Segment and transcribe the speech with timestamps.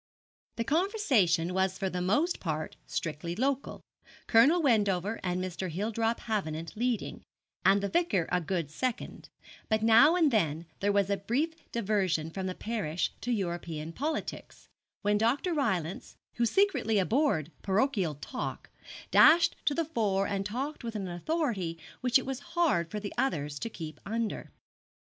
[0.55, 3.81] The conversation was for the most part strictly local,
[4.25, 5.69] Colonel Wendover and Mr.
[5.69, 7.21] Hildrop Havenant leading,
[7.63, 9.29] and the Vicar a good second;
[9.69, 14.67] but now and then there was a brief diversion from the parish to European politics,
[15.03, 15.53] when Dr.
[15.53, 18.71] Rylance who secretly abhorred parochial talk
[19.11, 23.13] dashed to the fore and talked with an authority which it was hard for the
[23.19, 24.49] others to keep under.